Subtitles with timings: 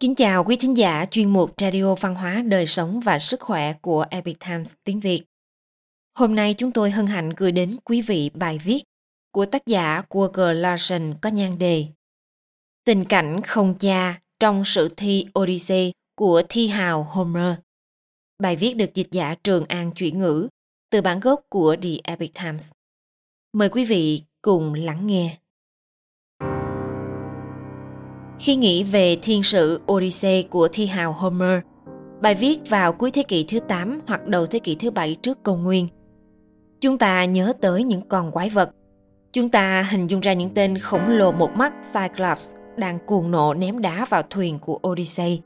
[0.00, 3.72] Kính chào quý thính giả chuyên mục Radio Văn hóa Đời sống và Sức khỏe
[3.72, 5.22] của Epic Times tiếng Việt.
[6.18, 8.82] Hôm nay chúng tôi hân hạnh gửi đến quý vị bài viết
[9.32, 11.86] của tác giả Walker Larson có nhan đề
[12.84, 17.54] Tình cảnh không cha trong sự thi Odyssey của thi hào Homer.
[18.38, 20.48] Bài viết được dịch giả Trường An chuyển ngữ
[20.90, 22.70] từ bản gốc của The Epic Times.
[23.52, 25.38] Mời quý vị cùng lắng nghe.
[28.40, 31.60] Khi nghĩ về thiên sự Odyssey của thi hào Homer,
[32.20, 35.42] bài viết vào cuối thế kỷ thứ 8 hoặc đầu thế kỷ thứ 7 trước
[35.42, 35.88] công nguyên,
[36.80, 38.70] chúng ta nhớ tới những con quái vật.
[39.32, 43.54] Chúng ta hình dung ra những tên khổng lồ một mắt Cyclops đang cuồng nộ
[43.54, 45.40] ném đá vào thuyền của Odyssey.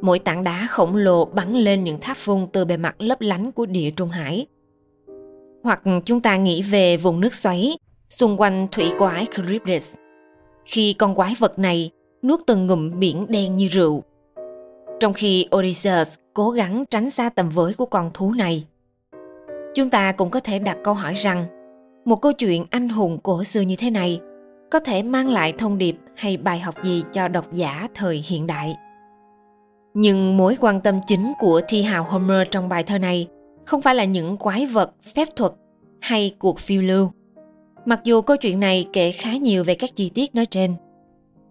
[0.00, 3.52] Mỗi tảng đá khổng lồ bắn lên những tháp phun từ bề mặt lấp lánh
[3.52, 4.46] của địa Trung Hải.
[5.64, 7.76] Hoặc chúng ta nghĩ về vùng nước xoáy
[8.08, 9.96] xung quanh thủy quái Charybdis
[10.64, 11.90] khi con quái vật này
[12.22, 14.02] nuốt từng ngụm biển đen như rượu.
[15.00, 18.66] Trong khi Odysseus cố gắng tránh xa tầm với của con thú này.
[19.74, 21.44] Chúng ta cũng có thể đặt câu hỏi rằng
[22.04, 24.20] một câu chuyện anh hùng cổ xưa như thế này
[24.70, 28.46] có thể mang lại thông điệp hay bài học gì cho độc giả thời hiện
[28.46, 28.76] đại.
[29.94, 33.28] Nhưng mối quan tâm chính của thi hào Homer trong bài thơ này
[33.66, 35.52] không phải là những quái vật, phép thuật
[36.00, 37.10] hay cuộc phiêu lưu
[37.84, 40.74] Mặc dù câu chuyện này kể khá nhiều về các chi tiết nói trên.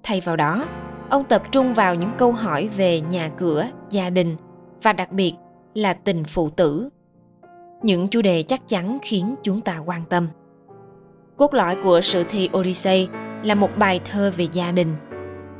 [0.03, 0.65] Thay vào đó,
[1.09, 4.35] ông tập trung vào những câu hỏi về nhà cửa, gia đình
[4.81, 5.33] và đặc biệt
[5.73, 6.89] là tình phụ tử.
[7.81, 10.27] Những chủ đề chắc chắn khiến chúng ta quan tâm.
[11.37, 13.07] Cốt lõi của sự thi Odyssey
[13.43, 14.95] là một bài thơ về gia đình,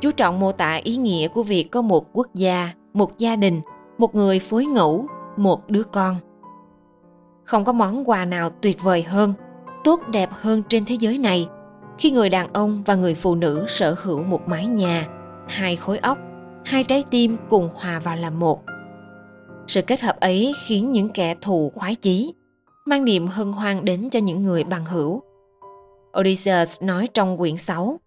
[0.00, 3.60] chú trọng mô tả ý nghĩa của việc có một quốc gia, một gia đình,
[3.98, 6.16] một người phối ngẫu, một đứa con.
[7.44, 9.34] Không có món quà nào tuyệt vời hơn
[9.84, 11.48] tốt đẹp hơn trên thế giới này
[12.02, 15.06] khi người đàn ông và người phụ nữ sở hữu một mái nhà,
[15.48, 16.18] hai khối óc,
[16.64, 18.62] hai trái tim cùng hòa vào làm một.
[19.66, 22.34] Sự kết hợp ấy khiến những kẻ thù khoái chí,
[22.86, 25.22] mang niềm hân hoan đến cho những người bằng hữu.
[26.20, 28.00] Odysseus nói trong quyển 6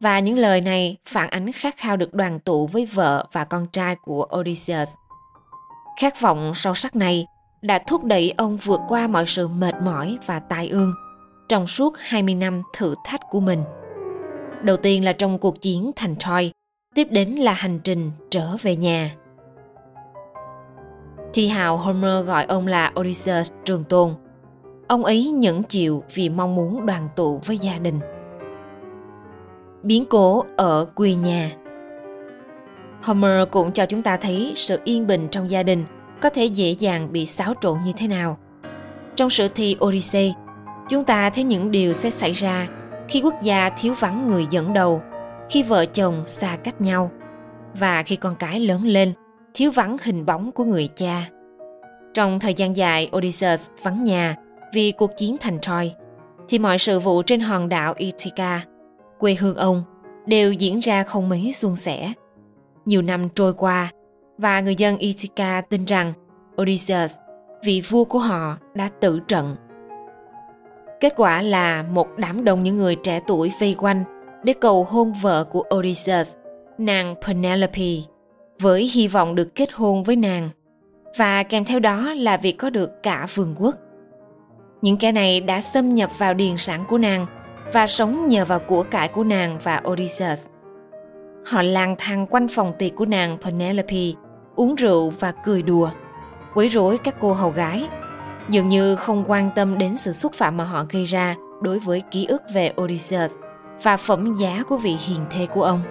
[0.00, 3.66] và những lời này phản ánh khát khao được đoàn tụ với vợ và con
[3.66, 4.88] trai của Odysseus.
[6.00, 7.26] Khát vọng sâu sắc này
[7.62, 10.94] đã thúc đẩy ông vượt qua mọi sự mệt mỏi và tai ương
[11.50, 13.62] trong suốt 20 năm thử thách của mình.
[14.62, 16.52] Đầu tiên là trong cuộc chiến thành Troy,
[16.94, 19.10] tiếp đến là hành trình trở về nhà.
[21.34, 24.14] Thi hào Homer gọi ông là Odysseus trường tôn.
[24.88, 28.00] Ông ấy nhẫn chịu vì mong muốn đoàn tụ với gia đình.
[29.82, 31.50] Biến cố ở quê nhà
[33.02, 35.84] Homer cũng cho chúng ta thấy sự yên bình trong gia đình
[36.20, 38.38] có thể dễ dàng bị xáo trộn như thế nào.
[39.16, 40.34] Trong sử thi Odyssey,
[40.90, 42.68] chúng ta thấy những điều sẽ xảy ra
[43.08, 45.02] khi quốc gia thiếu vắng người dẫn đầu,
[45.50, 47.10] khi vợ chồng xa cách nhau,
[47.74, 49.12] và khi con cái lớn lên
[49.54, 51.28] thiếu vắng hình bóng của người cha.
[52.14, 54.36] Trong thời gian dài, odysseus vắng nhà
[54.74, 55.92] vì cuộc chiến thành troy
[56.48, 58.60] thì mọi sự vụ trên hòn đảo ithaca,
[59.18, 59.82] quê hương ông,
[60.26, 62.12] đều diễn ra không mấy suôn sẻ.
[62.84, 63.90] Nhiều năm trôi qua,
[64.38, 66.12] và người dân ithaca tin rằng
[66.62, 67.16] odysseus,
[67.64, 69.56] vị vua của họ, đã tử trận.
[71.00, 74.04] Kết quả là một đám đông những người trẻ tuổi vây quanh
[74.42, 76.36] để cầu hôn vợ của Odysseus,
[76.78, 77.96] nàng Penelope,
[78.60, 80.48] với hy vọng được kết hôn với nàng.
[81.18, 83.74] Và kèm theo đó là việc có được cả vương quốc.
[84.82, 87.26] Những kẻ này đã xâm nhập vào điền sản của nàng
[87.72, 90.48] và sống nhờ vào của cải của nàng và Odysseus.
[91.44, 94.12] Họ lang thang quanh phòng tiệc của nàng Penelope,
[94.56, 95.90] uống rượu và cười đùa,
[96.54, 97.88] quấy rối các cô hầu gái
[98.50, 102.02] dường như không quan tâm đến sự xúc phạm mà họ gây ra đối với
[102.10, 103.34] ký ức về Odysseus
[103.82, 105.82] và phẩm giá của vị hiền thê của ông.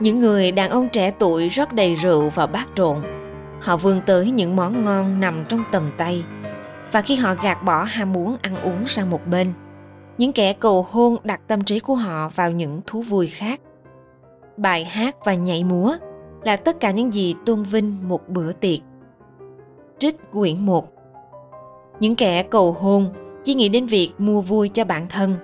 [0.00, 2.96] Những người đàn ông trẻ tuổi rót đầy rượu vào bát trộn.
[3.60, 6.24] Họ vươn tới những món ngon nằm trong tầm tay.
[6.92, 9.52] Và khi họ gạt bỏ ham muốn ăn uống sang một bên,
[10.18, 13.60] những kẻ cầu hôn đặt tâm trí của họ vào những thú vui khác.
[14.56, 15.92] Bài hát và nhảy múa
[16.44, 18.78] là tất cả những gì tôn vinh một bữa tiệc.
[19.98, 20.95] Trích quyển 1
[22.00, 23.12] những kẻ cầu hôn
[23.44, 25.34] chỉ nghĩ đến việc mua vui cho bản thân.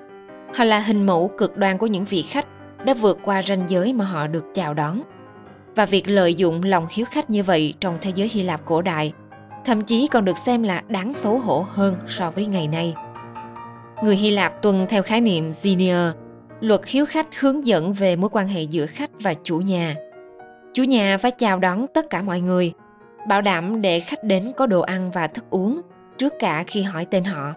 [0.54, 2.46] Họ là hình mẫu cực đoan của những vị khách
[2.84, 5.00] đã vượt qua ranh giới mà họ được chào đón.
[5.76, 8.82] Và việc lợi dụng lòng hiếu khách như vậy trong thế giới Hy Lạp cổ
[8.82, 9.12] đại
[9.64, 12.94] thậm chí còn được xem là đáng xấu hổ hơn so với ngày nay.
[14.04, 15.96] Người Hy Lạp tuân theo khái niệm Xenia,
[16.60, 19.94] luật hiếu khách hướng dẫn về mối quan hệ giữa khách và chủ nhà.
[20.75, 22.72] Chủ nhà phải chào đón tất cả mọi người,
[23.28, 25.81] bảo đảm để khách đến có đồ ăn và thức uống
[26.19, 27.53] trước cả khi hỏi tên họ.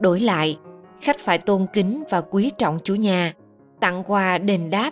[0.00, 0.58] Đổi lại,
[1.00, 3.32] khách phải tôn kính và quý trọng chủ nhà,
[3.80, 4.90] tặng quà đền đáp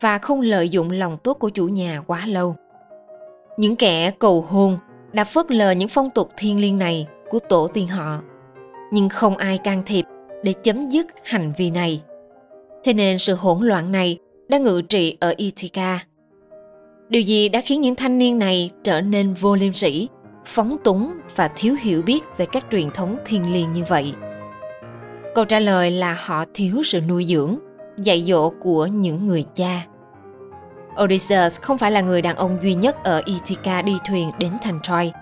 [0.00, 2.56] và không lợi dụng lòng tốt của chủ nhà quá lâu.
[3.56, 4.78] Những kẻ cầu hôn
[5.12, 8.22] đã phớt lờ những phong tục thiêng liêng này của tổ tiên họ,
[8.92, 10.04] nhưng không ai can thiệp
[10.42, 12.02] để chấm dứt hành vi này.
[12.84, 14.18] Thế nên sự hỗn loạn này
[14.48, 15.98] đã ngự trị ở Ithaca.
[17.08, 20.08] Điều gì đã khiến những thanh niên này trở nên vô liêm sỉ
[20.46, 24.14] phóng túng và thiếu hiểu biết về các truyền thống thiêng liêng như vậy?
[25.34, 27.58] Câu trả lời là họ thiếu sự nuôi dưỡng,
[27.96, 29.86] dạy dỗ của những người cha.
[31.02, 34.80] Odysseus không phải là người đàn ông duy nhất ở Ithaca đi thuyền đến thành
[34.82, 35.12] Troy.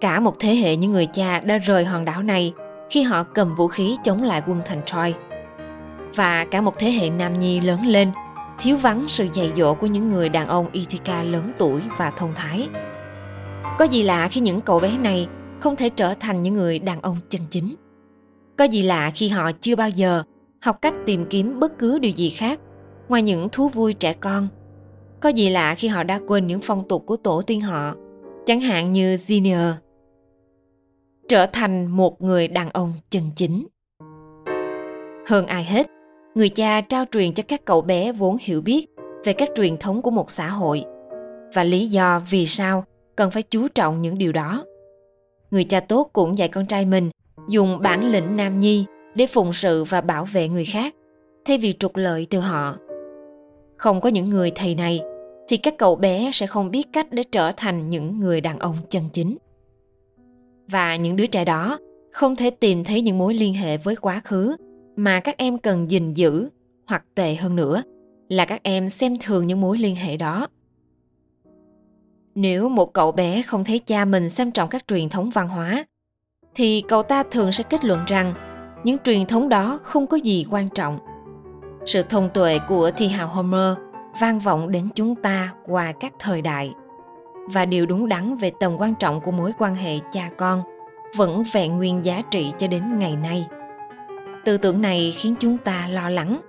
[0.00, 2.52] Cả một thế hệ những người cha đã rời hòn đảo này
[2.90, 5.14] khi họ cầm vũ khí chống lại quân thành Troy.
[6.14, 8.10] Và cả một thế hệ nam nhi lớn lên
[8.58, 12.32] thiếu vắng sự dạy dỗ của những người đàn ông Ithaca lớn tuổi và thông
[12.34, 12.68] thái.
[13.82, 15.28] Có gì lạ khi những cậu bé này
[15.60, 17.74] không thể trở thành những người đàn ông chân chính.
[18.58, 20.22] Có gì lạ khi họ chưa bao giờ
[20.60, 22.60] học cách tìm kiếm bất cứ điều gì khác
[23.08, 24.48] ngoài những thú vui trẻ con.
[25.20, 27.94] Có gì lạ khi họ đã quên những phong tục của tổ tiên họ,
[28.46, 29.74] chẳng hạn như senior
[31.28, 33.66] Trở thành một người đàn ông chân chính.
[35.26, 35.86] Hơn ai hết,
[36.34, 38.86] người cha trao truyền cho các cậu bé vốn hiểu biết
[39.24, 40.84] về các truyền thống của một xã hội
[41.54, 42.84] và lý do vì sao
[43.16, 44.64] cần phải chú trọng những điều đó.
[45.50, 47.10] Người cha tốt cũng dạy con trai mình
[47.48, 50.94] dùng bản lĩnh nam nhi để phụng sự và bảo vệ người khác,
[51.44, 52.76] thay vì trục lợi từ họ.
[53.76, 55.00] Không có những người thầy này,
[55.48, 58.76] thì các cậu bé sẽ không biết cách để trở thành những người đàn ông
[58.90, 59.36] chân chính.
[60.68, 61.78] Và những đứa trẻ đó
[62.12, 64.56] không thể tìm thấy những mối liên hệ với quá khứ
[64.96, 66.48] mà các em cần gìn giữ
[66.86, 67.82] hoặc tệ hơn nữa,
[68.28, 70.46] là các em xem thường những mối liên hệ đó
[72.34, 75.84] nếu một cậu bé không thấy cha mình xem trọng các truyền thống văn hóa
[76.54, 78.34] thì cậu ta thường sẽ kết luận rằng
[78.84, 80.98] những truyền thống đó không có gì quan trọng
[81.86, 83.76] sự thông tuệ của thi hào homer
[84.20, 86.74] vang vọng đến chúng ta qua các thời đại
[87.50, 90.62] và điều đúng đắn về tầm quan trọng của mối quan hệ cha con
[91.16, 93.46] vẫn vẹn nguyên giá trị cho đến ngày nay.
[94.44, 96.40] Tư tưởng này khiến chúng ta lo lắng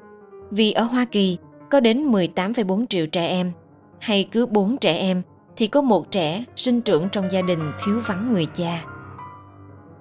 [0.52, 1.38] vì ở Hoa Kỳ
[1.70, 3.52] có đến 18,4 triệu trẻ em
[4.00, 5.22] hay cứ 4 trẻ em
[5.56, 8.84] thì có một trẻ sinh trưởng trong gia đình thiếu vắng người cha.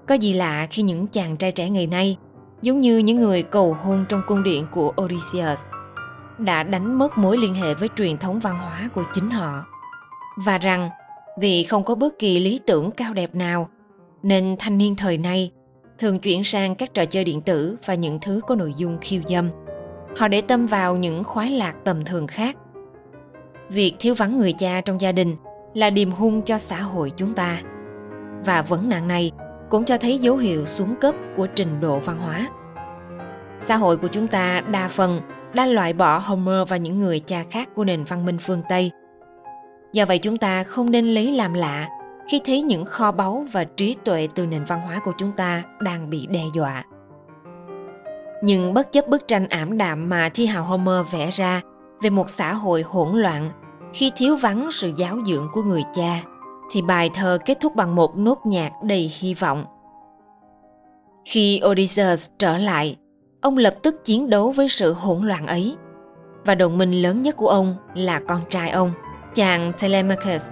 [0.08, 2.16] Có gì lạ khi những chàng trai trẻ ngày nay,
[2.62, 5.60] giống như những người cầu hôn trong cung điện của Odysseus,
[6.38, 9.64] đã đánh mất mối liên hệ với truyền thống văn hóa của chính họ.
[10.36, 10.90] Và rằng
[11.40, 13.68] vì không có bất kỳ lý tưởng cao đẹp nào,
[14.22, 15.50] nên thanh niên thời nay
[15.98, 19.22] thường chuyển sang các trò chơi điện tử và những thứ có nội dung khiêu
[19.28, 19.48] dâm.
[20.16, 22.56] Họ để tâm vào những khoái lạc tầm thường khác.
[23.74, 25.36] Việc thiếu vắng người cha trong gia đình
[25.74, 27.58] là điềm hung cho xã hội chúng ta.
[28.44, 29.32] Và vấn nạn này
[29.70, 32.48] cũng cho thấy dấu hiệu xuống cấp của trình độ văn hóa.
[33.60, 35.20] Xã hội của chúng ta đa phần
[35.54, 38.90] đã loại bỏ Homer và những người cha khác của nền văn minh phương Tây.
[39.92, 41.88] Do vậy chúng ta không nên lấy làm lạ
[42.28, 45.62] khi thấy những kho báu và trí tuệ từ nền văn hóa của chúng ta
[45.80, 46.84] đang bị đe dọa.
[48.42, 51.60] Nhưng bất chấp bức tranh ảm đạm mà thi hào Homer vẽ ra
[52.02, 53.50] về một xã hội hỗn loạn
[53.92, 56.22] khi thiếu vắng sự giáo dưỡng của người cha
[56.70, 59.64] thì bài thơ kết thúc bằng một nốt nhạc đầy hy vọng.
[61.24, 62.96] Khi Odysseus trở lại,
[63.40, 65.76] ông lập tức chiến đấu với sự hỗn loạn ấy.
[66.44, 68.92] Và đồng minh lớn nhất của ông là con trai ông,
[69.34, 70.46] chàng Telemachus.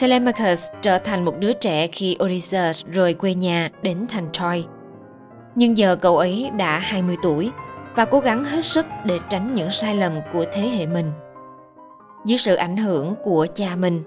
[0.00, 4.64] Telemachus trở thành một đứa trẻ khi Odysseus rời quê nhà đến thành Troy.
[5.54, 7.50] Nhưng giờ cậu ấy đã 20 tuổi
[7.94, 11.10] và cố gắng hết sức để tránh những sai lầm của thế hệ mình.
[12.24, 14.02] Dưới sự ảnh hưởng của cha mình,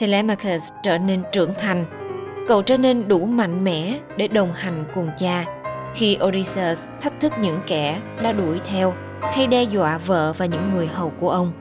[0.00, 1.84] Telemachus trở nên trưởng thành.
[2.48, 5.44] Cậu trở nên đủ mạnh mẽ để đồng hành cùng cha
[5.94, 10.70] khi Odysseus thách thức những kẻ đã đuổi theo hay đe dọa vợ và những
[10.74, 11.52] người hầu của ông.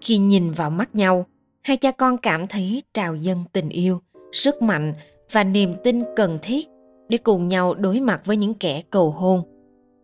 [0.00, 1.26] Khi nhìn vào mắt nhau,
[1.62, 4.00] hai cha con cảm thấy trào dâng tình yêu,
[4.32, 4.94] sức mạnh
[5.32, 6.68] và niềm tin cần thiết
[7.08, 9.42] để cùng nhau đối mặt với những kẻ cầu hôn.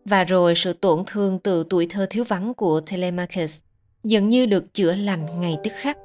[0.04, 3.58] Và rồi sự tổn thương từ tuổi thơ thiếu vắng của Telemachus
[4.04, 5.98] dường như được chữa lành ngay tức khắc.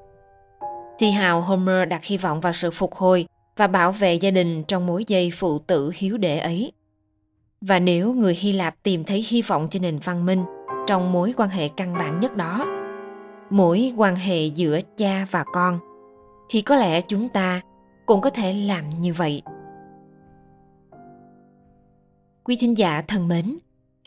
[0.99, 3.27] Thi hào Homer đặt hy vọng vào sự phục hồi
[3.57, 6.71] và bảo vệ gia đình trong mối dây phụ tử hiếu đệ ấy.
[7.61, 10.43] Và nếu người Hy Lạp tìm thấy hy vọng cho nền văn minh
[10.87, 12.65] trong mối quan hệ căn bản nhất đó,
[13.49, 15.79] mối quan hệ giữa cha và con,
[16.49, 17.61] thì có lẽ chúng ta
[18.05, 19.41] cũng có thể làm như vậy.
[22.43, 23.57] Quý thính giả thân mến,